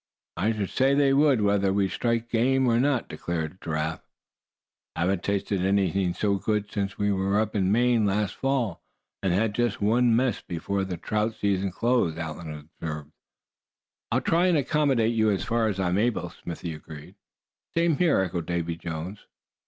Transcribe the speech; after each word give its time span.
"I 0.35 0.51
should 0.53 0.71
say 0.71 0.95
they 0.95 1.13
would, 1.13 1.41
whether 1.41 1.71
we 1.71 1.87
strike 1.87 2.27
game 2.27 2.65
or 2.67 2.79
not," 2.79 3.07
declared 3.07 3.61
Giraffe. 3.61 4.01
"Haven't 4.95 5.21
tasted 5.21 5.61
anything 5.63 6.15
so 6.15 6.37
good 6.37 6.71
since 6.71 6.97
we 6.97 7.11
were 7.11 7.39
up 7.39 7.55
in 7.55 7.71
Maine 7.71 8.07
last 8.07 8.33
fall, 8.33 8.81
and 9.21 9.31
had 9.31 9.53
just 9.53 9.79
one 9.79 10.15
mess 10.15 10.41
before 10.41 10.83
the 10.85 10.97
trout 10.97 11.35
season 11.35 11.69
closed," 11.69 12.17
Allan 12.17 12.51
observed. 12.81 13.11
"I'll 14.11 14.21
try 14.21 14.47
and 14.47 14.57
accommodate 14.57 15.13
you 15.13 15.29
as 15.29 15.43
far 15.45 15.67
as 15.67 15.79
I'm 15.79 15.99
able," 15.99 16.31
Smithy 16.31 16.73
agreed. 16.73 17.13
"Same 17.75 17.97
here," 17.97 18.21
echoed 18.21 18.47
Davy 18.47 18.77
Jones. 18.77 19.27